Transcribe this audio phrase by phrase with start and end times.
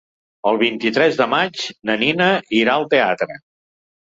[0.51, 2.31] El vint-i-tres de maig na Nina
[2.63, 3.39] irà al teatre.